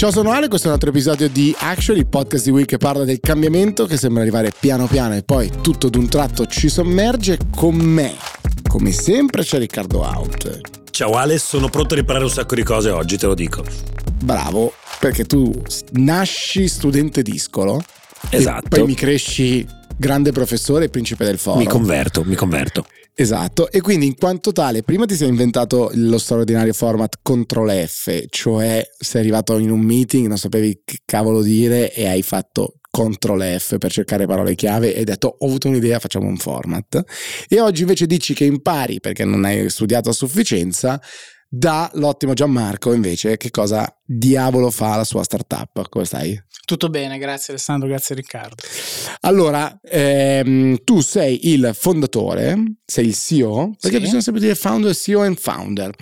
[0.00, 2.78] Ciao, sono Ale, questo è un altro episodio di Action, il podcast di Will che
[2.78, 7.36] parla del cambiamento che sembra arrivare piano piano e poi tutto d'un tratto ci sommerge
[7.54, 8.14] con me.
[8.66, 10.88] Come sempre c'è Riccardo Out.
[10.90, 13.62] Ciao Ale, sono pronto a riparare un sacco di cose oggi, te lo dico.
[14.24, 15.52] Bravo, perché tu
[15.90, 17.84] nasci studente discolo.
[18.30, 18.70] Esatto.
[18.70, 19.66] poi mi cresci
[19.98, 21.58] grande professore e principe del foro.
[21.58, 22.86] Mi converto, mi converto.
[23.20, 28.24] Esatto, e quindi in quanto tale, prima ti sei inventato lo straordinario format Ctrl F,
[28.30, 33.58] cioè sei arrivato in un meeting, non sapevi che cavolo dire e hai fatto Ctrl
[33.58, 37.04] F per cercare parole chiave e hai detto ho avuto un'idea, facciamo un format.
[37.46, 40.98] E oggi invece dici che impari perché non hai studiato a sufficienza
[41.52, 45.88] da l'ottimo Gianmarco invece che cosa diavolo fa la sua startup.
[45.88, 46.40] Come stai?
[46.64, 48.62] Tutto bene, grazie Alessandro, grazie Riccardo.
[49.22, 54.02] Allora, ehm, tu sei il fondatore, sei il CEO, perché sì.
[54.02, 55.92] bisogna sempre dire founder, CEO and founder.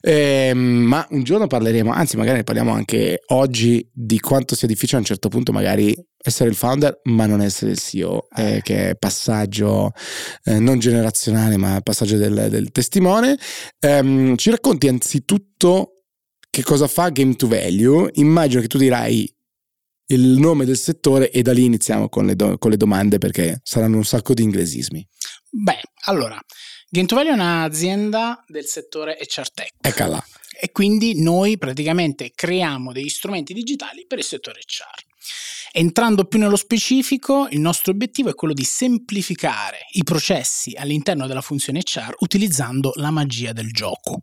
[0.00, 4.96] Ehm, ma un giorno parleremo, anzi magari ne parliamo anche oggi di quanto sia difficile
[4.96, 5.94] a un certo punto magari
[6.26, 9.92] essere il founder ma non essere il CEO, eh, che è passaggio
[10.44, 13.38] eh, non generazionale ma passaggio del, del testimone.
[13.80, 16.04] Ehm, ci racconti anzitutto
[16.50, 18.10] che cosa fa Game to Value?
[18.14, 19.28] Immagino che tu dirai
[20.06, 23.60] il nome del settore e da lì iniziamo con le, do- con le domande perché
[23.62, 25.06] saranno un sacco di inglesismi.
[25.50, 26.40] Beh, allora,
[26.88, 29.70] Game to Value è un'azienda del settore HR Tech.
[29.80, 30.24] Eccola.
[30.60, 35.12] E quindi noi praticamente creiamo degli strumenti digitali per il settore HR.
[35.76, 41.40] Entrando più nello specifico, il nostro obiettivo è quello di semplificare i processi all'interno della
[41.40, 44.22] funzione HR utilizzando la magia del gioco.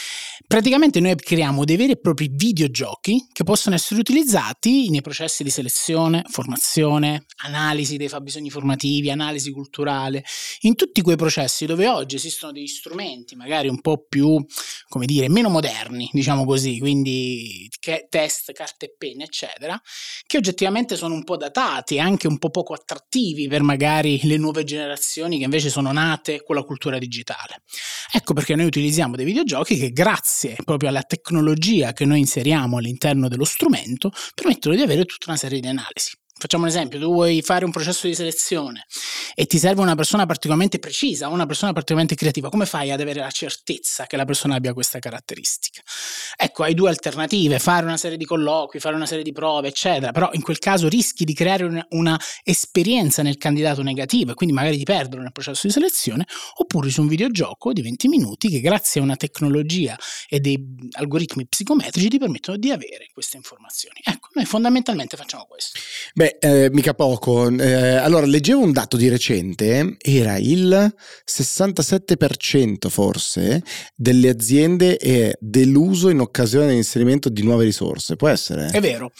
[0.51, 5.49] Praticamente noi creiamo dei veri e propri videogiochi che possono essere utilizzati nei processi di
[5.49, 10.25] selezione, formazione, analisi dei fabbisogni formativi, analisi culturale,
[10.63, 14.45] in tutti quei processi dove oggi esistono degli strumenti magari un po' più,
[14.89, 17.69] come dire, meno moderni, diciamo così, quindi
[18.09, 19.81] test, carte e penne, eccetera,
[20.27, 24.35] che oggettivamente sono un po' datati e anche un po' poco attrattivi per magari le
[24.35, 27.61] nuove generazioni che invece sono nate con la cultura digitale.
[28.11, 32.77] Ecco perché noi utilizziamo dei videogiochi che grazie grazie proprio alla tecnologia che noi inseriamo
[32.77, 36.20] all'interno dello strumento, permettono di avere tutta una serie di analisi.
[36.41, 38.87] Facciamo un esempio, tu vuoi fare un processo di selezione
[39.35, 43.19] e ti serve una persona particolarmente precisa, una persona particolarmente creativa, come fai ad avere
[43.19, 45.83] la certezza che la persona abbia questa caratteristica?
[46.35, 50.11] Ecco, hai due alternative, fare una serie di colloqui, fare una serie di prove, eccetera,
[50.11, 54.55] però in quel caso rischi di creare una, una esperienza nel candidato negativa e quindi
[54.55, 56.25] magari di perderlo nel processo di selezione,
[56.55, 59.95] oppure su un videogioco di 20 minuti che grazie a una tecnologia
[60.27, 60.59] e dei
[60.93, 63.99] algoritmi psicometrici ti permettono di avere queste informazioni.
[64.03, 65.77] Ecco, noi fondamentalmente facciamo questo.
[66.15, 67.49] Beh, eh, mica poco.
[67.49, 70.93] Eh, allora, leggevo un dato di recente, era il
[71.29, 73.63] 67% forse
[73.95, 78.15] delle aziende è deluso in occasione dell'inserimento di nuove risorse.
[78.15, 78.67] Può essere?
[78.67, 79.11] È vero.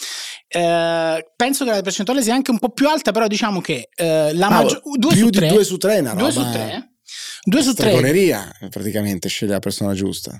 [0.47, 4.33] Eh, penso che la percentuale sia anche un po' più alta, però diciamo che eh,
[4.33, 4.81] la maggior...
[5.09, 6.21] più di 2 su 3 è una roba...
[6.23, 6.91] 2 su 3?
[7.43, 7.89] 2 su 3
[8.69, 10.39] praticamente sceglie la persona giusta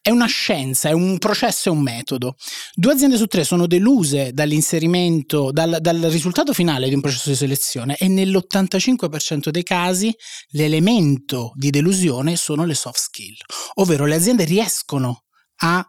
[0.00, 2.36] è una scienza, è un processo, è un metodo.
[2.74, 7.36] Due aziende su tre sono deluse dall'inserimento, dal, dal risultato finale di un processo di
[7.36, 10.14] selezione e nell'85% dei casi
[10.50, 13.36] l'elemento di delusione sono le soft skill,
[13.74, 15.24] ovvero le aziende riescono
[15.60, 15.86] a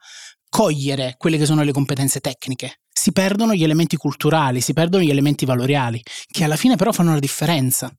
[0.50, 2.82] cogliere quelle che sono le competenze tecniche.
[2.92, 7.14] Si perdono gli elementi culturali, si perdono gli elementi valoriali, che alla fine però fanno
[7.14, 7.90] la differenza,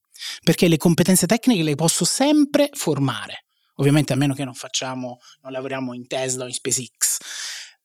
[0.42, 3.44] perché le competenze tecniche le posso sempre formare
[3.81, 7.19] ovviamente a meno che non facciamo, non lavoriamo in Tesla o in SpaceX.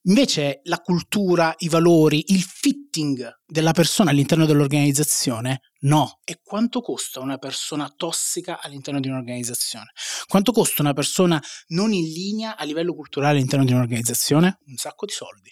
[0.07, 6.19] Invece la cultura, i valori, il fitting della persona all'interno dell'organizzazione, no.
[6.23, 9.91] E quanto costa una persona tossica all'interno di un'organizzazione?
[10.27, 14.59] Quanto costa una persona non in linea a livello culturale all'interno di un'organizzazione?
[14.67, 15.51] Un sacco di soldi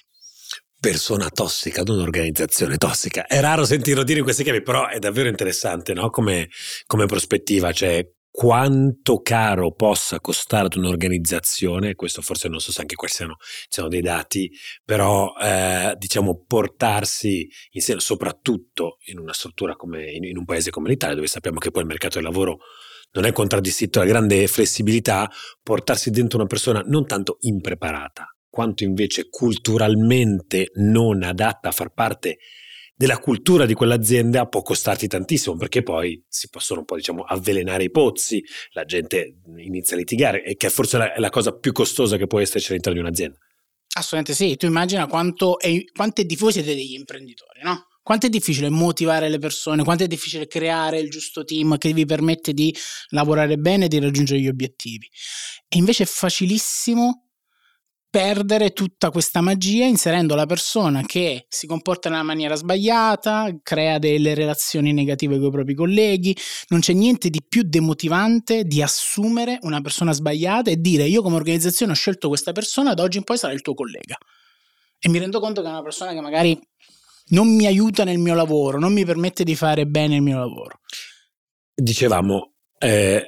[0.84, 3.26] persona tossica, non organizzazione tossica.
[3.26, 6.09] È raro sentirlo dire in questi chiavi, però è davvero interessante no?
[6.09, 6.50] come,
[6.86, 7.72] come prospettiva.
[7.72, 13.35] Cioè, quanto caro possa costare ad un'organizzazione, questo forse non so se anche questi siano,
[13.70, 14.52] siano dei dati,
[14.84, 20.90] però eh, diciamo portarsi insieme, soprattutto in una struttura come in, in un paese come
[20.90, 22.58] l'Italia, dove sappiamo che poi il mercato del lavoro
[23.12, 25.29] non è contraddistinto da grande flessibilità,
[25.62, 32.40] portarsi dentro una persona non tanto impreparata, quanto invece culturalmente non adatta a far parte
[32.95, 37.84] della cultura di quell'azienda può costarti tantissimo perché poi si possono un po' diciamo avvelenare
[37.84, 42.17] i pozzi, la gente inizia a litigare e che forse è la cosa più costosa
[42.17, 43.37] che può esserci all'interno di un'azienda.
[43.95, 47.87] Assolutamente sì, tu immagina quanto è, quanto è difficile siete degli imprenditori, no?
[48.01, 52.05] Quanto è difficile motivare le persone, quanto è difficile creare il giusto team che vi
[52.05, 52.75] permette di
[53.09, 55.07] lavorare bene e di raggiungere gli obiettivi.
[55.69, 57.22] E invece è facilissimo
[58.14, 64.36] perdere tutta questa magia inserendo la persona che si comporta nella maniera sbagliata, crea delle
[64.36, 66.38] relazioni negative con i propri colleghi.
[66.68, 71.38] Non c'è niente di più demotivante di assumere una persona sbagliata e dire io come
[71.38, 74.16] organizzazione ho scelto questa persona, da oggi in poi sarà il tuo collega.
[75.00, 76.56] E mi rendo conto che è una persona che magari
[77.30, 80.82] non mi aiuta nel mio lavoro, non mi permette di fare bene il mio lavoro.
[81.74, 83.26] Dicevamo, eh,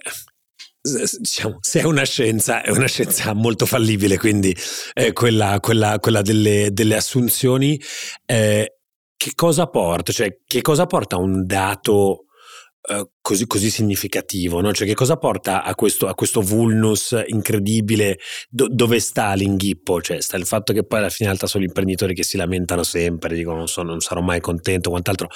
[1.18, 4.56] diciamo, se è una scienza, è una scienza molto fallibile, quindi
[4.94, 7.82] eh, quella, quella, quella delle, delle, assunzioni,
[8.26, 8.78] eh,
[9.18, 10.12] che cosa porta?
[10.12, 12.26] Cioè, che cosa porta un dato
[12.88, 14.72] eh, così, così, significativo, no?
[14.72, 18.20] Cioè, che cosa porta a questo, a questo vulnus incredibile?
[18.52, 20.00] Do, dove sta l'inghippo?
[20.00, 22.84] Cioè, sta il fatto che poi alla fine alta sono gli imprenditori che si lamentano
[22.84, 25.30] sempre, dicono non, so, non sarò mai contento, quant'altro.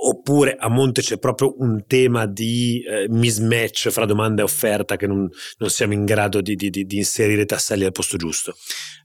[0.00, 5.06] Oppure a monte c'è proprio un tema di eh, mismatch fra domanda e offerta che
[5.06, 8.56] non, non siamo in grado di, di, di inserire tasselli al posto giusto?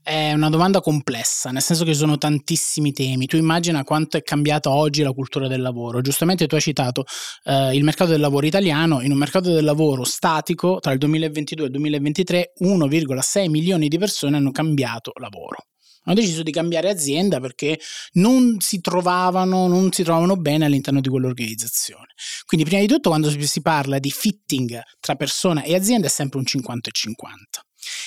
[0.01, 3.25] È una domanda complessa, nel senso che sono tantissimi temi.
[3.25, 6.01] Tu immagina quanto è cambiata oggi la cultura del lavoro.
[6.01, 7.05] Giustamente tu hai citato
[7.45, 9.01] eh, il mercato del lavoro italiano.
[9.01, 13.97] In un mercato del lavoro statico, tra il 2022 e il 2023, 1,6 milioni di
[13.97, 15.57] persone hanno cambiato lavoro.
[16.05, 17.79] Hanno deciso di cambiare azienda perché
[18.13, 22.07] non si trovavano, non si trovavano bene all'interno di quell'organizzazione.
[22.45, 26.39] Quindi, prima di tutto, quando si parla di fitting tra persona e azienda, è sempre
[26.39, 27.65] un 50 e 50.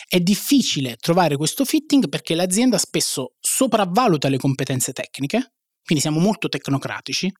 [0.08, 5.52] È difficile trovare questo fitting perché l'azienda spesso sopravvaluta le competenze tecniche,
[5.87, 7.33] quindi siamo molto tecnocratici,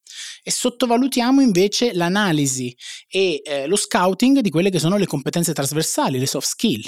[0.43, 2.75] e sottovalutiamo invece l'analisi
[3.09, 6.83] e eh, lo scouting di quelle che sono le competenze trasversali, le soft skill.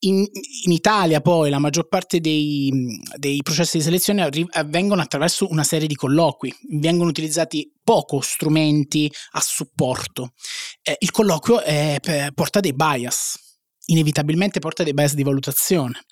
[0.00, 0.26] In,
[0.64, 2.70] in, Italia poi la maggior parte dei,
[3.16, 9.10] dei processi di selezione arri- avvengono attraverso una serie di colloqui, vengono utilizzati poco strumenti
[9.32, 10.32] a supporto.
[10.82, 11.98] Eh, il colloquio è,
[12.34, 13.38] porta dei bias,
[13.86, 16.04] inevitabilmente porta dei bias di valutazione.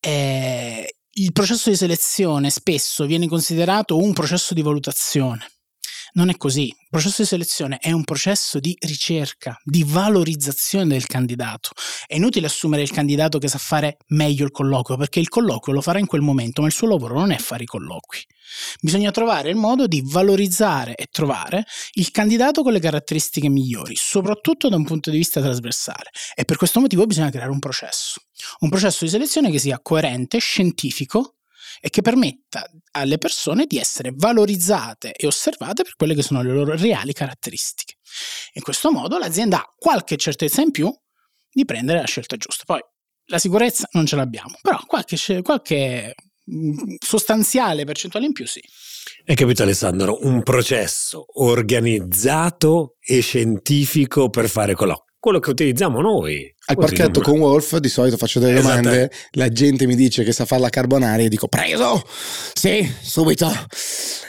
[0.00, 5.46] Eh, il processo di selezione spesso viene considerato un processo di valutazione.
[6.12, 6.66] Non è così.
[6.66, 11.70] Il processo di selezione è un processo di ricerca, di valorizzazione del candidato.
[12.06, 15.80] È inutile assumere il candidato che sa fare meglio il colloquio, perché il colloquio lo
[15.80, 18.18] farà in quel momento, ma il suo lavoro non è fare i colloqui.
[18.80, 24.68] Bisogna trovare il modo di valorizzare e trovare il candidato con le caratteristiche migliori, soprattutto
[24.68, 26.10] da un punto di vista trasversale.
[26.34, 28.20] E per questo motivo bisogna creare un processo.
[28.60, 31.36] Un processo di selezione che sia coerente, scientifico,
[31.80, 36.52] e che permetta alle persone di essere valorizzate e osservate per quelle che sono le
[36.52, 37.94] loro reali caratteristiche.
[38.54, 40.94] In questo modo l'azienda ha qualche certezza in più
[41.50, 42.64] di prendere la scelta giusta.
[42.66, 42.80] Poi
[43.26, 46.14] la sicurezza non ce l'abbiamo, però qualche, qualche
[46.52, 48.60] mm, sostanziale percentuale in più sì.
[49.24, 50.18] Hai capito Alessandro?
[50.22, 56.52] Un processo organizzato e scientifico per fare colloqui quello che utilizziamo noi.
[56.66, 58.80] Al parchetto con Wolf di solito faccio delle esatto.
[58.80, 62.02] domande, la gente mi dice che sa fare la carbonara e dico preso,
[62.54, 63.52] sì, subito.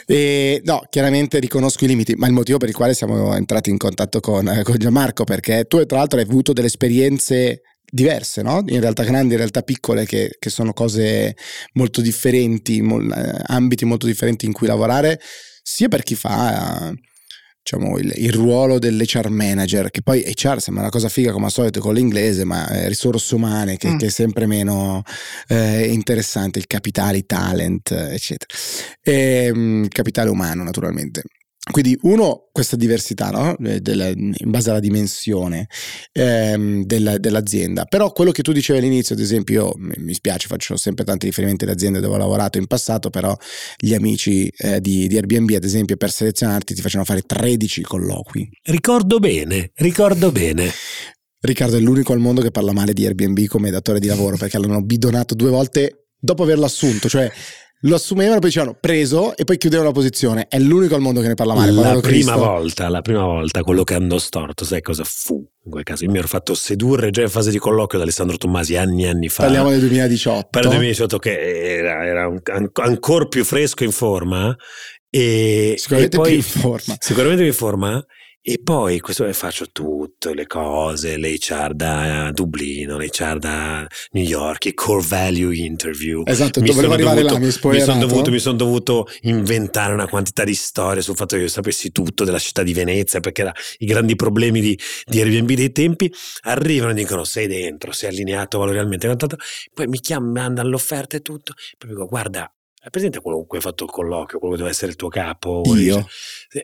[0.06, 3.78] E, no, chiaramente riconosco i limiti, ma il motivo per il quale siamo entrati in
[3.78, 8.62] contatto con, eh, con Gianmarco, perché tu tra l'altro hai avuto delle esperienze diverse, no?
[8.66, 11.36] in realtà grandi, in realtà piccole, che, che sono cose
[11.74, 15.18] molto differenti, mol, eh, ambiti molto differenti in cui lavorare,
[15.62, 16.92] sia per chi fa...
[17.62, 21.46] Eh, diciamo, il, il, ruolo dell'HR manager, che poi HR sembra una cosa figa come
[21.46, 23.98] al solito con l'inglese, ma è risorse umane che, mm.
[23.98, 25.02] che è sempre meno
[25.48, 28.52] eh, interessante, il capitale, talent, eccetera.
[29.00, 31.22] E, ehm, capitale umano, naturalmente.
[31.70, 33.56] Quindi uno, questa diversità no?
[33.58, 35.68] Eh, Della, in base alla dimensione
[36.10, 40.76] ehm, della, dell'azienda, però quello che tu dicevi all'inizio, ad esempio, io mi spiace, faccio
[40.76, 43.36] sempre tanti riferimenti alle aziende dove ho lavorato in passato, però
[43.76, 48.50] gli amici eh, di, di, Airbnb, ad esempio, per selezionarti ti facevano fare 13 colloqui.
[48.64, 50.68] Ricordo bene, ricordo bene.
[51.44, 54.58] Riccardo è l'unico al mondo che parla male di Airbnb come datore di lavoro perché
[54.58, 57.30] l'hanno bidonato due volte dopo averlo assunto, cioè
[57.82, 60.46] lo assumevano, poi dicevano preso e poi chiudevano la posizione.
[60.48, 61.72] È l'unico al mondo che ne parla male.
[61.72, 65.44] La prima volta, la prima volta, quello che andò storto, sai cosa fu?
[65.64, 68.36] In quel caso, io mi ero fatto sedurre già in fase di colloquio da Alessandro
[68.36, 69.44] Tommasi anni e anni fa.
[69.44, 70.48] Parliamo del 2018.
[70.50, 72.40] Per il 2018 che era, era un,
[72.72, 74.56] ancora più fresco in forma.
[75.10, 76.96] E, sicuramente e poi, più in forma.
[76.98, 78.06] Sicuramente più in forma.
[78.44, 84.74] E poi questo faccio tutte le cose, l'HR da Dublino, l'HR da New York, i
[84.74, 86.24] core value interview.
[86.26, 90.42] Esatto, mi volevo arrivare dovuto, là, mi, mi sono dovuto, son dovuto inventare una quantità
[90.42, 93.86] di storie sul fatto che io sapessi tutto della città di Venezia, perché era i
[93.86, 96.12] grandi problemi di, di Airbnb dei tempi.
[96.40, 99.08] Arrivano e dicono sei dentro, sei allineato valorialmente,
[99.72, 102.52] poi mi chiamano, mandano l'offerta e tutto, poi dico guarda
[102.84, 105.08] Hai presente quello con cui hai fatto il colloquio, quello che deve essere il tuo
[105.08, 105.62] capo?
[105.76, 106.04] Io?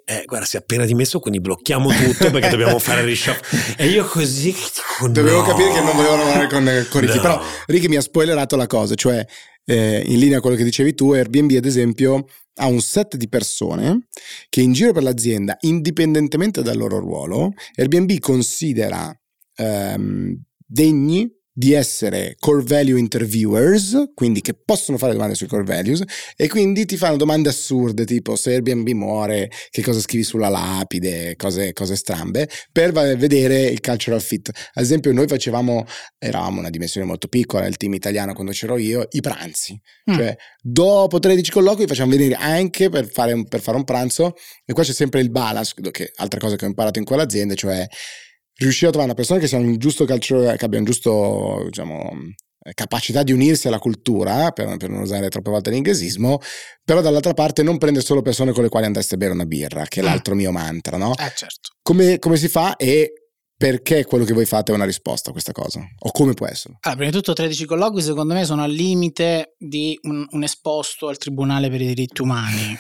[0.05, 3.77] Eh, guarda, si è appena dimesso, quindi blocchiamo tutto perché dobbiamo fare reshuffle.
[3.77, 4.59] E io così dico,
[5.09, 5.47] Dovevo no.
[5.47, 7.21] capire che non volevo lavorare con, con Ricky, No.
[7.23, 9.25] però Ricky mi ha spoilerato la cosa, cioè
[9.65, 12.25] eh, in linea con quello che dicevi tu, Airbnb ad esempio
[12.57, 14.09] ha un set di persone
[14.49, 19.17] che in giro per l'azienda, indipendentemente dal loro ruolo, Airbnb considera
[19.55, 26.05] ehm, degni di essere core value interviewers, quindi che possono fare domande sui core values
[26.37, 31.35] e quindi ti fanno domande assurde tipo se Airbnb muore, che cosa scrivi sulla lapide,
[31.35, 34.53] cose, cose strambe, per vedere il cultural fit.
[34.75, 35.85] Ad esempio noi facevamo,
[36.17, 39.77] eravamo una dimensione molto piccola, il team italiano quando c'ero io, i pranzi.
[40.09, 40.15] Mm.
[40.15, 44.73] Cioè dopo 13 colloqui facciamo venire anche per fare, un, per fare un pranzo e
[44.73, 47.85] qua c'è sempre il balance, che altra cosa che ho imparato in quell'azienda, cioè
[48.59, 52.11] riuscire a trovare una persona che sia un giusto culture, che abbia un giusto, diciamo,
[52.65, 56.41] eh, capacità di unirsi alla cultura, per, per non usare troppe volte l'inglesismo,
[56.85, 59.85] però dall'altra parte non prendere solo persone con le quali andreste a bere una birra,
[59.85, 60.07] che è Mm.
[60.07, 61.13] l'altro mio mantra, no?
[61.17, 61.71] Eh, certo.
[61.83, 63.13] Come, come si fa e
[63.57, 65.81] perché quello che voi fate è una risposta a questa cosa?
[66.01, 66.77] O come può essere?
[66.81, 71.09] Allora, prima di tutto 13 colloqui secondo me sono al limite di un, un esposto
[71.09, 72.79] al Tribunale per i diritti umani.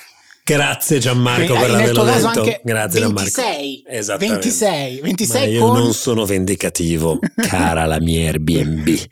[0.49, 2.27] Grazie Gianmarco per tuo averlo detto.
[2.41, 3.43] anche Grazie Gianmarco.
[3.43, 4.35] 26, Esattamente.
[4.35, 5.79] 26, 26 Ma io con...
[5.79, 8.89] non sono vendicativo, cara la mia Airbnb.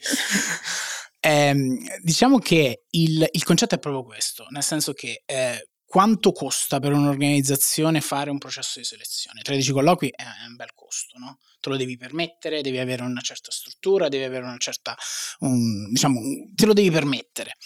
[1.18, 6.78] Ehm, diciamo che il, il concetto è proprio questo, nel senso che eh, quanto costa
[6.78, 9.42] per un'organizzazione fare un processo di selezione?
[9.42, 11.38] 13 colloqui è è un bel costo, no?
[11.58, 14.96] Te lo devi permettere, devi avere una certa struttura, devi avere una certa,
[15.40, 16.20] un- diciamo,
[16.54, 17.56] te lo devi permettere.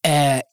[0.00, 0.46] Eh,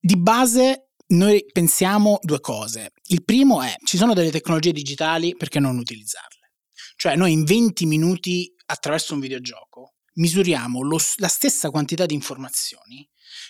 [0.00, 2.92] di base noi pensiamo due cose.
[3.08, 6.52] Il primo è, ci sono delle tecnologie digitali, perché non utilizzarle?
[6.96, 13.08] Cioè noi in 20 minuti attraverso un videogioco misuriamo lo la stessa quantità di informazioni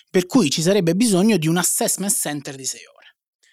[0.09, 3.03] per cui ci sarebbe bisogno di un assessment center di 6 ore.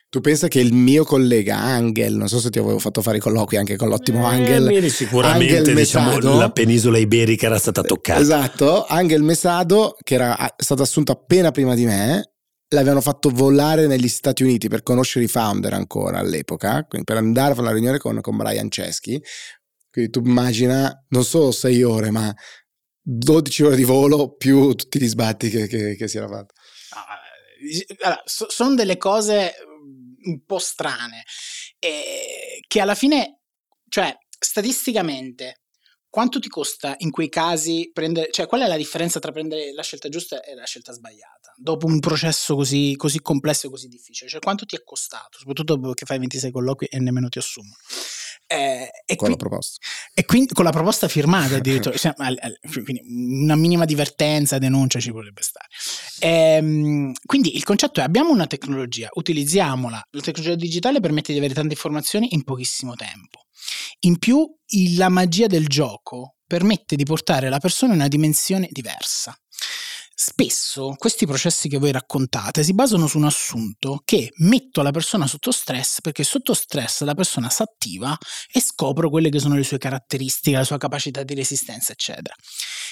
[0.09, 3.21] Tu pensa che il mio collega Angel, non so se ti avevo fatto fare i
[3.21, 6.37] colloqui anche con l'ottimo Eh, Angel, sicuramente Angel diciamo, Mesado.
[6.37, 8.21] la penisola iberica era stata toccata.
[8.21, 12.30] Esatto, Angel Mesado, che era stato assunto appena prima di me,
[12.73, 17.53] l'avevano fatto volare negli Stati Uniti per conoscere i founder ancora all'epoca, quindi per andare
[17.53, 19.21] a fare una riunione con, con Brian Chesky.
[19.91, 22.33] Quindi tu immagina non solo sei ore, ma
[23.03, 26.55] 12 ore di volo più tutti gli sbatti che, che- che si era fatto.
[28.25, 31.25] sono delle cose mm, un po' strane
[31.81, 33.41] eh, che alla fine,
[33.89, 35.60] cioè statisticamente,
[36.11, 39.83] quanto ti costa in quei casi prendere, cioè qual è la differenza tra prendere la
[39.83, 44.29] scelta giusta e la scelta sbagliata dopo un processo così, così complesso e così difficile?
[44.29, 47.75] Cioè quanto ti è costato, soprattutto dopo che fai 26 colloqui e nemmeno ti assumono?
[48.47, 49.79] Eh, e, Con la qui- proposta.
[50.13, 55.69] e quindi con la proposta firmata addirittura, cioè, una minima divertenza, denuncia ci potrebbe stare.
[56.19, 60.09] Ehm, quindi il concetto è abbiamo una tecnologia, utilizziamola.
[60.11, 63.40] La tecnologia digitale permette di avere tante informazioni in pochissimo tempo.
[64.01, 64.47] In più
[64.97, 69.37] la magia del gioco permette di portare la persona in una dimensione diversa.
[70.15, 75.27] Spesso questi processi che voi raccontate si basano su un assunto che metto la persona
[75.27, 78.17] sotto stress perché sotto stress la persona si attiva
[78.51, 82.35] e scopro quelle che sono le sue caratteristiche, la sua capacità di resistenza, eccetera.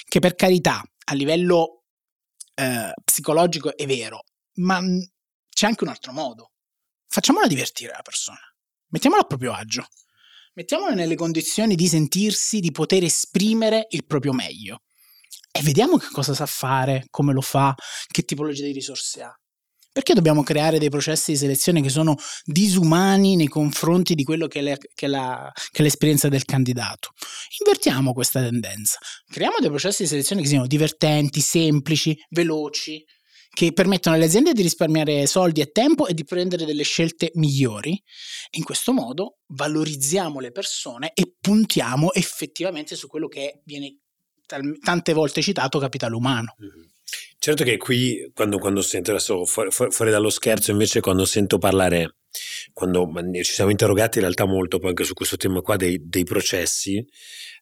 [0.06, 1.84] Che per carità, a livello
[2.54, 4.24] eh, psicologico è vero,
[4.56, 5.10] ma mh,
[5.48, 6.52] c'è anche un altro modo.
[7.06, 8.40] Facciamola divertire la persona,
[8.88, 9.86] mettiamola a proprio agio,
[10.58, 14.80] mettiamola nelle condizioni di sentirsi, di poter esprimere il proprio meglio
[15.52, 17.72] e vediamo che cosa sa fare, come lo fa,
[18.10, 19.32] che tipologia di risorse ha.
[19.92, 24.58] Perché dobbiamo creare dei processi di selezione che sono disumani nei confronti di quello che
[24.58, 27.10] è, le- che è la- che è l'esperienza del candidato?
[27.64, 28.98] Invertiamo questa tendenza.
[29.28, 33.04] Creiamo dei processi di selezione che siano divertenti, semplici, veloci,
[33.58, 38.00] che permettono alle aziende di risparmiare soldi e tempo e di prendere delle scelte migliori.
[38.50, 43.96] In questo modo valorizziamo le persone e puntiamo effettivamente su quello che viene
[44.46, 46.54] tal- tante volte citato capitale umano.
[46.56, 46.88] Mhm.
[47.40, 51.58] Certo che qui, quando, quando sento adesso fuori, fuori- fuori dallo scherzo, invece, quando sento
[51.58, 52.18] parlare,
[52.72, 53.10] quando
[53.42, 57.04] ci siamo interrogati in realtà molto poi anche su questo tema qua dei, dei processi,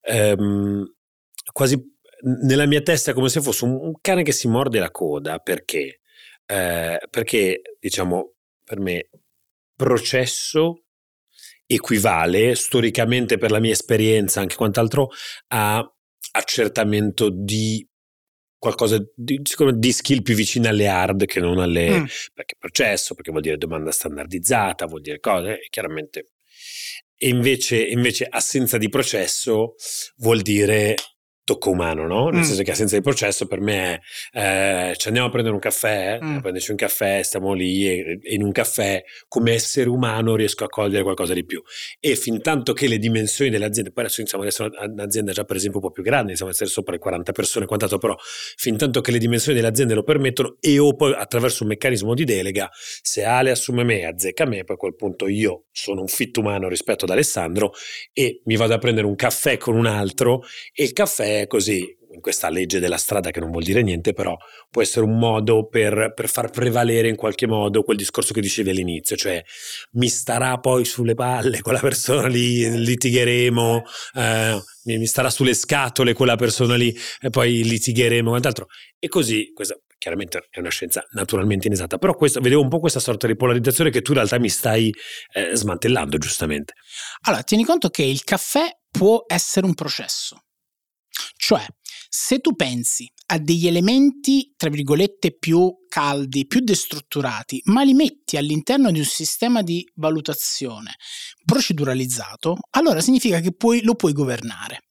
[0.02, 0.84] ehm,
[1.52, 5.38] quasi nella mia testa è come se fosse un, cane che si morde la coda
[5.38, 6.00] perché,
[6.46, 9.11] Eh, perché diciamo per me
[9.75, 10.85] processo
[11.66, 15.08] equivale storicamente per la mia esperienza anche quant'altro
[15.49, 15.85] a
[16.32, 17.85] accertamento di
[18.58, 19.40] qualcosa di,
[19.75, 22.04] di skill più vicine alle hard che non alle Mm.
[22.32, 26.30] perché processo, perché vuol dire domanda standardizzata, vuol dire cose, chiaramente
[27.18, 29.75] e invece, invece assenza di processo
[30.16, 30.94] vuol dire
[31.46, 32.28] tocco umano, no?
[32.28, 32.42] Nel Mm.
[32.44, 34.00] senso che senza il processo per me
[34.32, 36.36] è eh, ci andiamo a prendere un caffè, Mm.
[36.38, 40.64] a prenderci un caffè, stiamo lì e, e in un caffè come essere umano riesco
[40.64, 41.62] a cogliere qualcosa di più.
[42.00, 45.44] E fin tanto che le dimensioni delle aziende, poi adesso iniziamo ad essere un'azienda già
[45.44, 48.76] per esempio un po' più grande, ad essere sopra le 40 persone, quant'altro, però fin
[48.76, 52.24] tanto che le dimensioni delle aziende lo permettono e o poi attraverso un meccanismo di
[52.24, 56.36] delega, se Ale assume me, azzecca me, poi a quel punto io sono un fit
[56.38, 57.72] umano rispetto ad Alessandro
[58.12, 60.42] e mi vado a prendere un caffè con un altro
[60.74, 61.85] e il caffè così,
[62.16, 64.37] in questa legge della strada che non vuol dire niente, però
[64.71, 68.71] può essere un modo per, per far prevalere in qualche modo quel discorso che dicevi
[68.71, 69.43] all'inizio, cioè
[69.93, 73.83] mi starà poi sulle palle quella persona lì, litigheremo,
[74.14, 78.66] eh, mi starà sulle scatole quella persona lì e poi litigheremo, quant'altro.
[78.99, 83.00] E così, questa chiaramente è una scienza naturalmente inesatta, però questo, vedevo un po' questa
[83.00, 84.93] sorta di polarizzazione che tu in realtà mi stai
[85.33, 86.75] eh, smantellando giustamente.
[87.23, 90.45] Allora, tieni conto che il caffè può essere un processo.
[91.46, 91.64] Cioè,
[92.08, 98.36] se tu pensi a degli elementi, tra virgolette, più caldi, più destrutturati, ma li metti
[98.36, 100.96] all'interno di un sistema di valutazione
[101.44, 104.88] proceduralizzato, allora significa che puoi, lo puoi governare.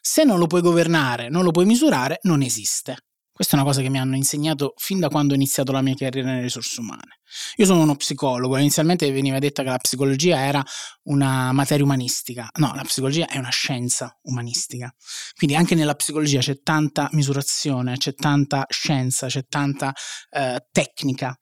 [0.00, 2.96] Se non lo puoi governare, non lo puoi misurare, non esiste.
[3.32, 5.94] Questa è una cosa che mi hanno insegnato fin da quando ho iniziato la mia
[5.94, 7.20] carriera nelle risorse umane.
[7.56, 10.62] Io sono uno psicologo, inizialmente veniva detta che la psicologia era
[11.04, 12.50] una materia umanistica.
[12.58, 14.94] No, la psicologia è una scienza umanistica.
[15.34, 19.94] Quindi anche nella psicologia c'è tanta misurazione, c'è tanta scienza, c'è tanta
[20.28, 21.34] eh, tecnica.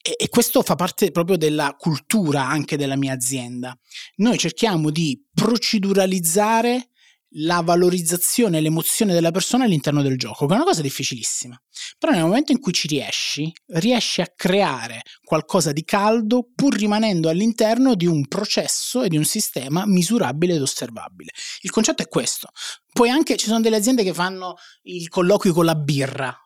[0.00, 3.76] E, e questo fa parte proprio della cultura anche della mia azienda.
[4.18, 6.90] Noi cerchiamo di proceduralizzare
[7.36, 11.60] la valorizzazione l'emozione della persona all'interno del gioco, che è una cosa difficilissima.
[11.98, 17.28] Però nel momento in cui ci riesci, riesci a creare qualcosa di caldo pur rimanendo
[17.28, 21.30] all'interno di un processo e di un sistema misurabile ed osservabile.
[21.62, 22.48] Il concetto è questo.
[22.92, 26.36] Poi anche ci sono delle aziende che fanno il colloquio con la birra.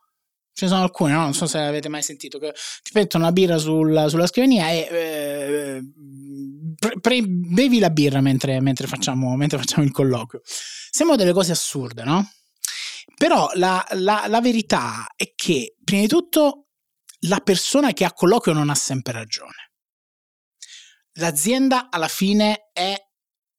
[0.58, 1.20] Ce ne sono alcune, no?
[1.20, 4.88] non so se avete mai sentito, che ti mettono la birra sul, sulla scrivania e
[4.90, 5.82] eh,
[6.76, 10.40] pre, pre, bevi la birra mentre, mentre, facciamo, mentre facciamo il colloquio.
[10.44, 12.28] Sembrano delle cose assurde, no?
[13.16, 16.70] Però la, la, la, verità è che, prima di tutto,
[17.28, 19.70] la persona che ha colloquio non ha sempre ragione.
[21.18, 22.96] L'azienda alla fine è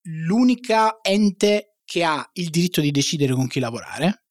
[0.01, 4.25] l'unica ente che ha il diritto di decidere con chi lavorare.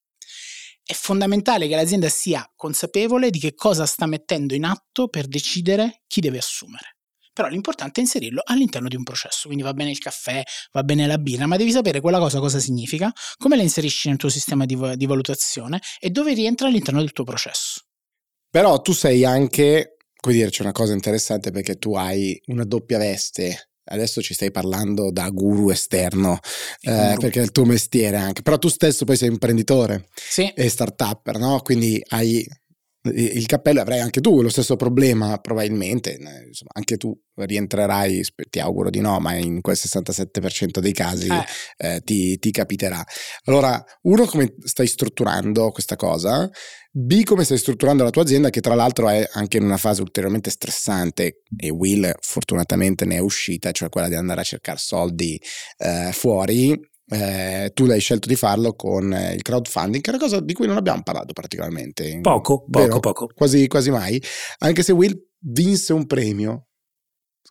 [0.90, 6.05] È fondamentale che l'azienda sia consapevole di che cosa sta mettendo in atto per decidere
[6.07, 6.96] chi deve assumere
[7.38, 11.07] però l'importante è inserirlo all'interno di un processo, quindi va bene il caffè, va bene
[11.07, 14.66] la birra, ma devi sapere quella cosa cosa significa, come la inserisci nel tuo sistema
[14.66, 17.83] di, di valutazione e dove rientra all'interno del tuo processo.
[18.51, 22.98] Però tu sei anche, come dire, c'è una cosa interessante perché tu hai una doppia
[22.98, 23.70] veste.
[23.90, 26.38] Adesso ci stai parlando da guru esterno,
[26.81, 30.51] eh, perché è il tuo mestiere anche, però tu stesso poi sei imprenditore sì.
[30.55, 31.61] e start-upper, no?
[31.61, 32.46] Quindi hai
[33.03, 38.91] il cappello avrai anche tu lo stesso problema probabilmente insomma anche tu rientrerai ti auguro
[38.91, 41.45] di no ma in quel 67% dei casi eh.
[41.77, 43.05] Eh, ti, ti, capiterà.
[43.45, 46.51] Allora uno come stai strutturando questa cosa?
[46.91, 50.01] B come stai strutturando la tua azienda che tra l'altro è anche in una fase
[50.03, 55.41] ulteriormente stressante e Will fortunatamente ne è uscita cioè quella di andare a cercare soldi
[55.79, 56.77] eh, fuori
[57.09, 60.53] eh, tu hai scelto di farlo con eh, il crowdfunding, che è una cosa di
[60.53, 62.21] cui non abbiamo parlato particolarmente.
[62.21, 62.87] Poco, vero?
[62.87, 63.31] poco, poco.
[63.35, 64.23] Quasi, quasi mai.
[64.59, 66.68] Anche se Will vinse un premio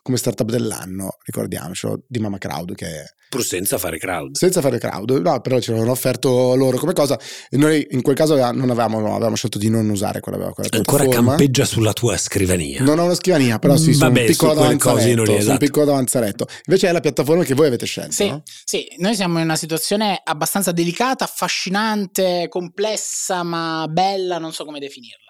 [0.02, 4.34] come startup dell'anno, ricordiamocelo, di Mama Crowd, che è Pur senza fare crowd.
[4.36, 7.18] Senza fare crowd, no, però ce l'hanno offerto loro come cosa.
[7.50, 10.70] E noi in quel caso non avevamo, no, avevamo scelto di non usare quella, quella
[10.72, 12.82] Ancora campeggia sulla tua scrivania.
[12.82, 15.22] Non ho una scrivania, però sì, Vabbè, su un piccolo su davanzaletto.
[15.24, 15.52] Lì, esatto.
[15.52, 16.46] un piccolo davanzaletto.
[16.64, 18.12] Invece è la piattaforma che voi avete scelto.
[18.12, 18.42] Sì, no?
[18.64, 24.78] sì, noi siamo in una situazione abbastanza delicata, affascinante, complessa, ma bella, non so come
[24.78, 25.27] definirla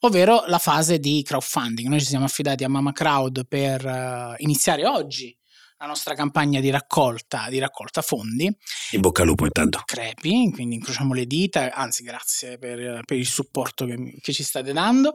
[0.00, 1.88] ovvero la fase di crowdfunding.
[1.88, 5.36] Noi ci siamo affidati a Mama Crowd per uh, iniziare oggi
[5.80, 8.54] la nostra campagna di raccolta, di raccolta fondi.
[8.90, 9.80] In bocca al lupo intanto.
[9.86, 14.74] Crepi, quindi incrociamo le dita, anzi grazie per, per il supporto che, che, ci state
[14.74, 15.10] dando.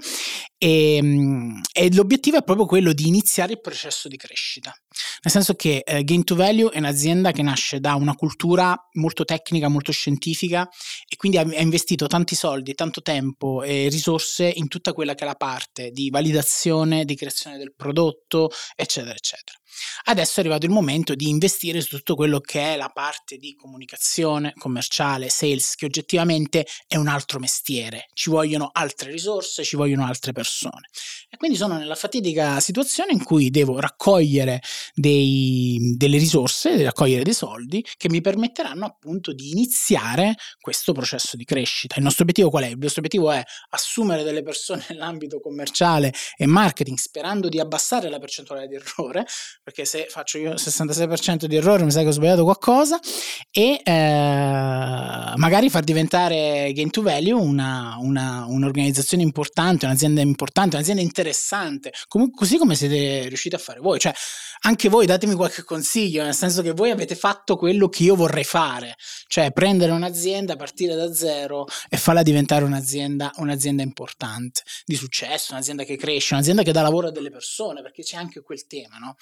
[0.58, 4.74] E, e, l'obiettivo è proprio quello di iniziare il processo di crescita.
[5.22, 9.24] Nel senso che eh, Gain to Value è un'azienda che nasce da una cultura molto
[9.24, 10.68] tecnica, molto scientifica
[11.08, 15.26] e quindi ha, ha investito tanti soldi, tanto tempo e risorse in tutta quella che
[15.26, 19.60] è la parte di validazione, di creazione del prodotto, eccetera, eccetera.
[20.06, 23.56] Adesso è arrivato il momento di investire su tutto quello che è la parte di
[23.56, 28.08] comunicazione commerciale, sales, che oggettivamente è un altro mestiere.
[28.14, 30.90] Ci vogliono altre risorse, ci vogliono altre persone.
[31.30, 34.62] E quindi sono nella fatidica situazione in cui devo raccogliere
[34.94, 41.44] dei, delle risorse, raccogliere dei soldi che mi permetteranno appunto di iniziare questo processo di
[41.44, 41.96] crescita.
[41.98, 42.68] Il nostro obiettivo qual è?
[42.68, 48.20] Il nostro obiettivo è assumere delle persone nell'ambito commerciale e marketing sperando di abbassare la
[48.20, 49.26] percentuale di errore,
[49.66, 53.00] perché se faccio io il 66% di errore mi sa che ho sbagliato qualcosa,
[53.50, 53.92] e eh,
[55.38, 62.30] magari far diventare Gain to Value una, una, un'organizzazione importante, un'azienda importante, un'azienda interessante, Com-
[62.30, 63.98] così come siete riusciti a fare voi.
[63.98, 64.14] Cioè,
[64.62, 68.44] anche voi datemi qualche consiglio, nel senso che voi avete fatto quello che io vorrei
[68.44, 75.54] fare, cioè prendere un'azienda, partire da zero e farla diventare un'azienda, un'azienda importante, di successo,
[75.54, 78.98] un'azienda che cresce, un'azienda che dà lavoro a delle persone, perché c'è anche quel tema,
[79.00, 79.16] no?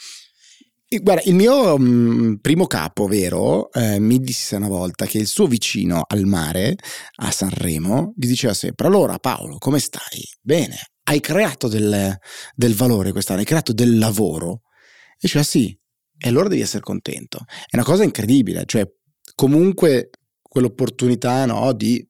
[1.02, 5.48] Guarda, il mio mm, primo capo, vero, eh, mi disse una volta che il suo
[5.48, 6.76] vicino al mare,
[7.18, 10.24] a Sanremo, gli diceva sempre, allora Paolo, come stai?
[10.42, 12.18] Bene, hai creato del,
[12.56, 14.62] del valore quest'anno, hai creato del lavoro?
[15.14, 15.78] E diceva sì,
[16.18, 17.46] e allora devi essere contento.
[17.48, 18.88] È una cosa incredibile, cioè
[19.36, 20.10] comunque
[20.42, 22.06] quell'opportunità no, di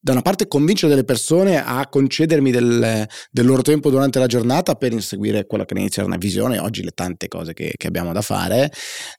[0.00, 4.74] da una parte convincere delle persone a concedermi del, del, loro tempo durante la giornata
[4.74, 8.22] per inseguire quella che inizia una visione, oggi le tante cose che, che abbiamo da
[8.22, 8.72] fare,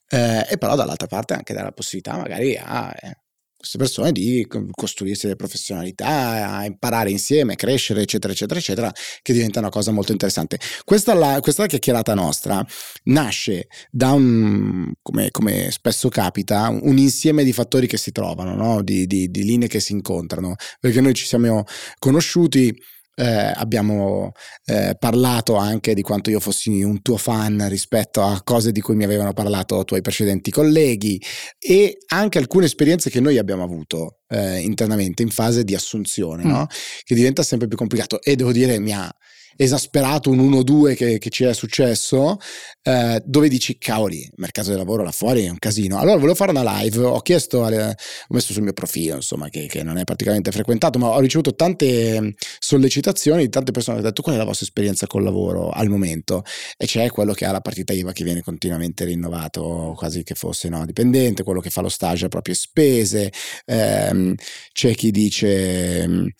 [0.08, 3.16] eh, e però dall'altra parte anche dare la possibilità magari a eh,
[3.62, 9.68] queste persone di costruirsi delle professionalità, imparare insieme, crescere, eccetera, eccetera, eccetera, che diventa una
[9.68, 10.58] cosa molto interessante.
[10.84, 12.66] Questa, la, questa chiacchierata nostra
[13.04, 18.82] nasce da un, come, come, spesso capita, un insieme di fattori che si trovano, no?
[18.82, 21.62] di, di, di linee che si incontrano, perché noi ci siamo
[22.00, 22.76] conosciuti
[23.14, 24.32] eh, abbiamo
[24.64, 28.94] eh, parlato anche di quanto io fossi un tuo fan rispetto a cose di cui
[28.94, 31.22] mi avevano parlato tuoi precedenti colleghi
[31.58, 36.48] e anche alcune esperienze che noi abbiamo avuto eh, internamente in fase di assunzione, mm.
[36.48, 36.66] no?
[37.04, 39.14] che diventa sempre più complicato e devo dire mi ha
[39.56, 42.38] esasperato un 1-2 che, che, ci è successo,
[42.82, 45.98] eh, dove dici, cavoli, il mercato del lavoro là fuori è un casino.
[45.98, 49.66] Allora volevo fare una live, ho chiesto, alle, ho messo sul mio profilo, insomma, che,
[49.66, 54.02] che, non è praticamente frequentato, ma ho ricevuto tante mm, sollecitazioni di tante persone che
[54.02, 56.44] hanno detto qual è la vostra esperienza col lavoro al momento?
[56.76, 60.68] E c'è quello che ha la partita IVA che viene continuamente rinnovato, quasi che fosse
[60.68, 63.32] no, dipendente, quello che fa lo stage a proprie spese,
[63.66, 64.34] ehm,
[64.72, 66.30] c'è chi dice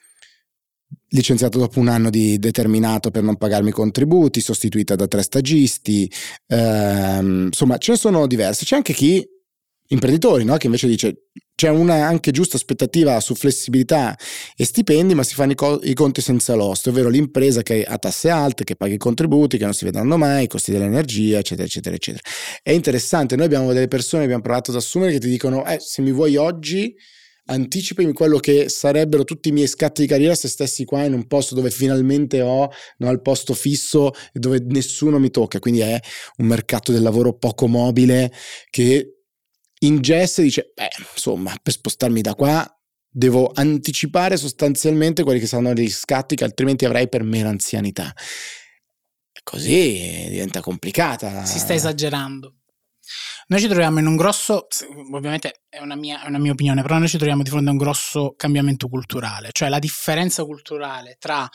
[1.12, 6.10] licenziato dopo un anno di determinato per non pagarmi i contributi, sostituita da tre stagisti,
[6.46, 8.64] ehm, insomma ce ne sono diverse.
[8.64, 9.26] C'è anche chi,
[9.88, 10.56] imprenditori, no?
[10.56, 14.18] che invece dice c'è una anche giusta aspettativa su flessibilità
[14.56, 17.98] e stipendi, ma si fanno i, co- i conti senza l'osto, ovvero l'impresa che ha
[17.98, 21.66] tasse alte, che paga i contributi, che non si vedranno mai, i costi dell'energia, eccetera,
[21.66, 22.22] eccetera, eccetera.
[22.62, 26.02] È interessante, noi abbiamo delle persone abbiamo provato ad assumere che ti dicono, eh, se
[26.02, 26.94] mi vuoi oggi
[27.52, 31.26] anticipami quello che sarebbero tutti i miei scatti di carriera se stessi qua in un
[31.26, 35.58] posto dove finalmente ho no, il posto fisso e dove nessuno mi tocca.
[35.58, 36.00] Quindi è
[36.38, 38.32] un mercato del lavoro poco mobile
[38.70, 39.18] che
[39.80, 42.66] in GES dice, beh, insomma, per spostarmi da qua
[43.14, 48.14] devo anticipare sostanzialmente quelli che saranno gli scatti che altrimenti avrei per mera anzianità.
[49.42, 51.44] Così diventa complicata.
[51.44, 52.61] Si sta esagerando.
[53.52, 54.66] Noi ci troviamo in un grosso,
[55.12, 57.72] ovviamente è una, mia, è una mia opinione, però noi ci troviamo di fronte a
[57.72, 61.46] un grosso cambiamento culturale, cioè la differenza culturale tra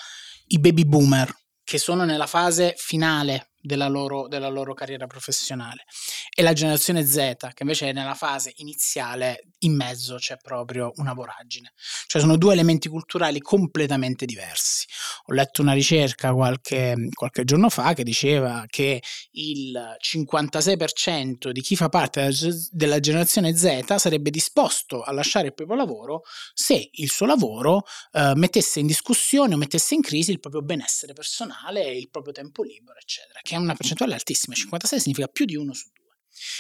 [0.50, 1.34] i baby boomer
[1.64, 5.86] che sono nella fase finale della loro, della loro, carriera professionale.
[6.34, 7.16] E la generazione Z
[7.54, 11.74] che invece è nella fase iniziale in mezzo c'è proprio una voragine.
[12.06, 14.86] Cioè sono due elementi culturali completamente diversi.
[15.26, 21.76] Ho letto una ricerca qualche, qualche giorno fa che diceva che il 56% di chi
[21.76, 22.32] fa parte
[22.72, 26.22] della generazione Z sarebbe disposto a lasciare il proprio lavoro
[26.54, 31.14] se il suo lavoro eh, mettesse in discussione o mettesse in crisi il proprio benessere
[31.14, 35.56] personale il proprio tempo libero eccetera che è una percentuale altissima, 56 significa più di
[35.56, 36.06] uno su due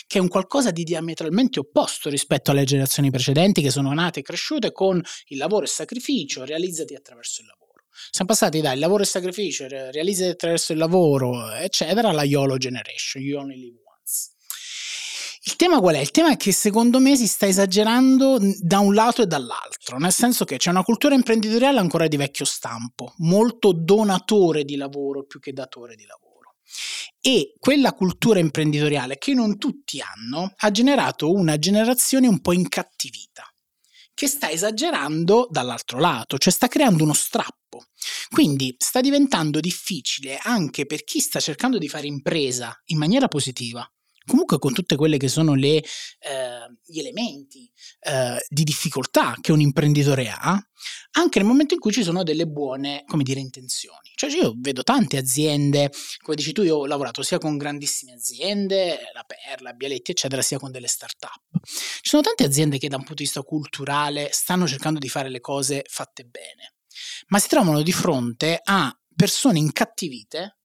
[0.07, 4.23] che è un qualcosa di diametralmente opposto rispetto alle generazioni precedenti che sono nate e
[4.23, 7.83] cresciute con il lavoro e sacrificio realizzati attraverso il lavoro.
[8.09, 13.39] Siamo passati dal lavoro e sacrificio, realizzati attraverso il lavoro, eccetera, alla YOLO generation, you
[13.39, 14.29] only live once.
[15.43, 15.99] Il tema qual è?
[15.99, 20.11] Il tema è che secondo me si sta esagerando da un lato e dall'altro, nel
[20.11, 25.39] senso che c'è una cultura imprenditoriale ancora di vecchio stampo, molto donatore di lavoro più
[25.39, 26.26] che datore di lavoro
[27.21, 33.43] e quella cultura imprenditoriale che non tutti hanno ha generato una generazione un po' incattivita
[34.13, 37.85] che sta esagerando dall'altro lato, cioè sta creando uno strappo.
[38.29, 43.87] Quindi sta diventando difficile anche per chi sta cercando di fare impresa in maniera positiva
[44.27, 45.83] comunque con tutte quelle che sono le, eh,
[46.85, 50.61] gli elementi eh, di difficoltà che un imprenditore ha,
[51.13, 54.11] anche nel momento in cui ci sono delle buone, come dire, intenzioni.
[54.13, 58.99] Cioè io vedo tante aziende, come dici tu, io ho lavorato sia con grandissime aziende,
[59.13, 61.41] la Perla, Bialetti, eccetera, sia con delle start-up.
[61.63, 65.29] Ci sono tante aziende che da un punto di vista culturale stanno cercando di fare
[65.29, 66.75] le cose fatte bene,
[67.27, 70.56] ma si trovano di fronte a persone incattivite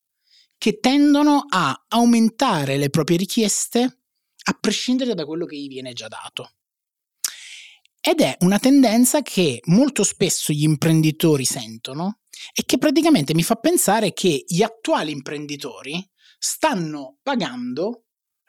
[0.63, 6.07] che tendono a aumentare le proprie richieste a prescindere da quello che gli viene già
[6.07, 6.53] dato.
[7.99, 12.21] Ed è una tendenza che molto spesso gli imprenditori sentono
[12.53, 16.01] e che praticamente mi fa pensare che gli attuali imprenditori
[16.39, 18.02] stanno pagando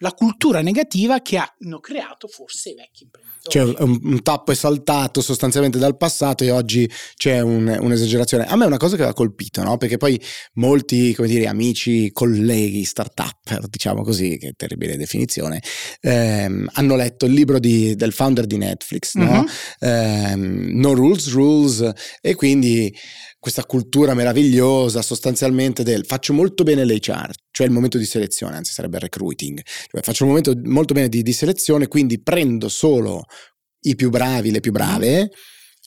[0.04, 3.48] la cultura negativa che hanno creato forse i vecchi imprenditori.
[3.48, 8.44] C'è un, un tappo è saltato sostanzialmente dal passato e oggi c'è un, un'esagerazione.
[8.44, 9.78] A me è una cosa che ha colpito, no?
[9.78, 10.20] perché poi
[10.54, 15.62] molti, come dire, amici, colleghi, start-up, diciamo così, che terribile definizione,
[16.02, 19.38] ehm, hanno letto il libro di, del founder di Netflix, no?
[19.38, 19.46] Uh-huh.
[19.80, 22.94] Ehm, no Rules Rules, e quindi
[23.44, 28.72] questa cultura meravigliosa sostanzialmente del faccio molto bene l'HR, cioè il momento di selezione, anzi
[28.72, 33.24] sarebbe il recruiting, cioè faccio un momento molto bene di, di, selezione, quindi prendo solo
[33.80, 35.28] i più bravi, le più brave,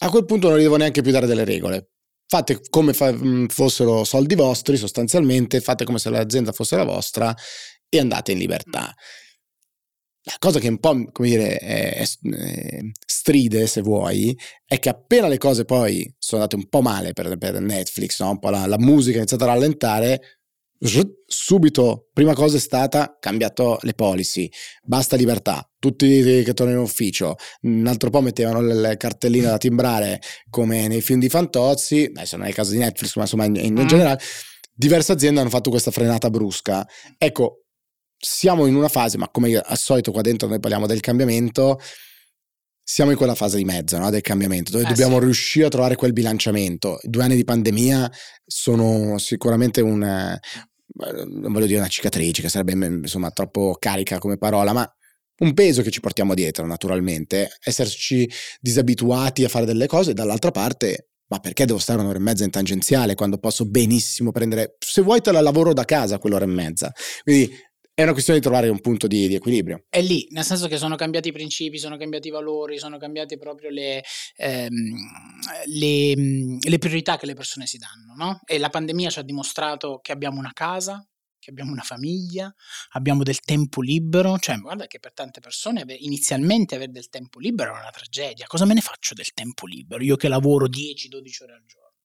[0.01, 1.93] a quel punto non gli devo neanche più dare delle regole.
[2.27, 7.35] Fate come fa, mm, fossero soldi vostri sostanzialmente, fate come se l'azienda fosse la vostra
[7.89, 8.93] e andate in libertà.
[10.27, 12.05] La cosa che un po', come dire, è, è,
[13.05, 17.37] stride, se vuoi, è che appena le cose poi sono andate un po' male per,
[17.37, 18.31] per Netflix, no?
[18.31, 20.21] un po' la, la musica ha iniziato a rallentare,
[21.25, 24.49] subito, prima cosa è stata cambiato le policy,
[24.83, 30.21] basta libertà, tutti che tornano in ufficio, un altro po' mettevano le cartelline da timbrare
[30.49, 33.55] come nei film di Fantozzi, adesso non è il caso di Netflix, ma insomma in,
[33.55, 33.87] in mm.
[33.87, 34.19] generale,
[34.73, 36.87] diverse aziende hanno fatto questa frenata brusca.
[37.17, 37.66] Ecco,
[38.17, 41.79] siamo in una fase, ma come al solito qua dentro noi parliamo del cambiamento,
[42.83, 45.25] siamo in quella fase di mezzo no, del cambiamento, dove eh dobbiamo sì.
[45.25, 46.99] riuscire a trovare quel bilanciamento.
[47.01, 48.09] Due anni di pandemia
[48.45, 54.71] sono sicuramente un, non voglio dire una cicatrice, che sarebbe insomma troppo carica come parola,
[54.71, 54.89] ma
[55.39, 61.09] un peso che ci portiamo dietro naturalmente, esserci disabituati a fare delle cose, dall'altra parte
[61.29, 65.21] ma perché devo stare un'ora e mezza in tangenziale quando posso benissimo prendere, se vuoi
[65.21, 66.91] te la lavoro da casa quell'ora e mezza.
[67.23, 67.53] Quindi
[67.97, 69.85] è una questione di trovare un punto di, di, equilibrio.
[69.89, 73.39] È lì, nel senso che sono cambiati i principi, sono cambiati i valori, sono cambiate
[73.39, 74.03] proprio le,
[74.35, 74.95] ehm,
[75.65, 76.13] le,
[76.59, 78.13] le priorità che le persone si danno.
[78.15, 78.39] No?
[78.45, 81.03] E la pandemia ci ha dimostrato che abbiamo una casa,
[81.39, 82.53] che abbiamo una famiglia,
[82.89, 87.75] abbiamo del tempo libero, cioè guarda che per tante persone inizialmente avere del tempo libero
[87.75, 88.45] è una tragedia.
[88.45, 90.03] Cosa me ne faccio del tempo libero?
[90.03, 91.95] Io che lavoro 10-12 ore al giorno.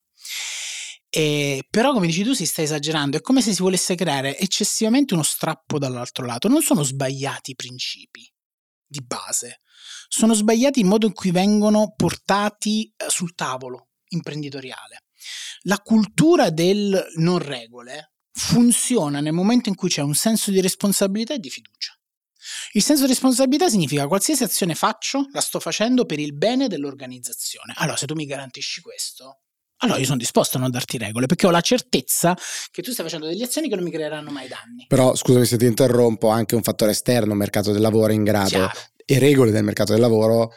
[1.14, 3.18] E, però, come dici tu, si sta esagerando.
[3.18, 6.48] È come se si volesse creare eccessivamente uno strappo dall'altro lato.
[6.48, 8.26] Non sono sbagliati i principi
[8.86, 9.60] di base,
[10.08, 15.04] sono sbagliati il modo in cui vengono portati eh, sul tavolo imprenditoriale.
[15.64, 21.34] La cultura del non regole funziona nel momento in cui c'è un senso di responsabilità
[21.34, 21.94] e di fiducia.
[22.72, 27.74] Il senso di responsabilità significa qualsiasi azione faccio, la sto facendo per il bene dell'organizzazione.
[27.76, 29.42] Allora, se tu mi garantisci questo,
[29.82, 32.36] allora io sono disposto a non darti regole perché ho la certezza
[32.70, 34.86] che tu stai facendo delle azioni che non mi creeranno mai danni.
[34.88, 38.72] Però scusami se ti interrompo, anche un fattore esterno, mercato del lavoro in grado Chiaro.
[39.04, 40.52] e regole del mercato del lavoro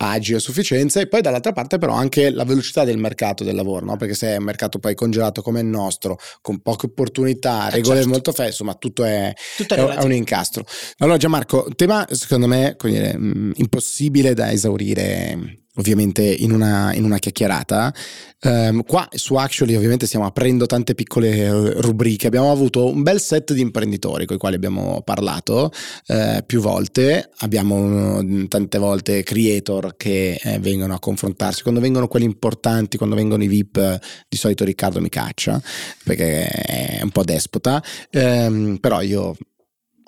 [0.00, 3.84] agi a sufficienza e poi dall'altra parte però anche la velocità del mercato del lavoro,
[3.84, 3.96] no?
[3.96, 7.96] perché se è un mercato poi congelato come il nostro, con poche opportunità, eh regole
[7.96, 8.10] certo.
[8.10, 10.64] molto fesso, ma tutto è, tutto è, è un incastro.
[10.98, 17.18] Allora Gianmarco, tema secondo me dire, mm, impossibile da esaurire ovviamente in una, in una
[17.18, 17.92] chiacchierata.
[18.40, 23.20] Um, qua su Actually ovviamente stiamo aprendo tante piccole eh, rubriche, abbiamo avuto un bel
[23.20, 25.72] set di imprenditori con i quali abbiamo parlato
[26.06, 32.06] eh, più volte, abbiamo mm, tante volte creator che eh, vengono a confrontarsi, quando vengono
[32.06, 35.60] quelli importanti, quando vengono i VIP, di solito Riccardo mi caccia
[36.04, 39.34] perché è un po' despota, um, però io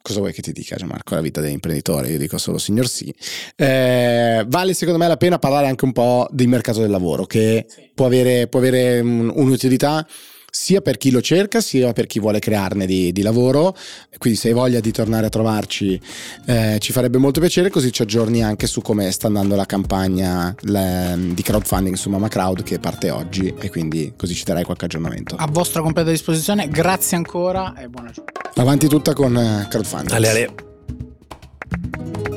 [0.02, 1.14] cosa vuoi che ti dica Gianmarco?
[1.14, 3.14] La vita dell'imprenditore, io dico solo signor sì.
[3.56, 7.66] Eh, vale secondo me la pena parlare anche un po' del mercato del lavoro che
[7.68, 7.90] sì.
[7.94, 10.06] può avere, può avere un'utilità
[10.50, 13.76] sia per chi lo cerca sia per chi vuole crearne di, di lavoro.
[14.18, 16.00] Quindi se hai voglia di tornare a trovarci
[16.46, 20.54] eh, ci farebbe molto piacere, così ci aggiorni anche su come sta andando la campagna
[20.62, 24.86] le, di crowdfunding su Mama Crowd che parte oggi e quindi così ci darai qualche
[24.86, 25.36] aggiornamento.
[25.36, 28.60] A vostra completa disposizione, grazie ancora e buona giornata.
[28.60, 30.12] Avanti tutta con eh, crowdfunding.
[30.12, 32.28] Ale, ale.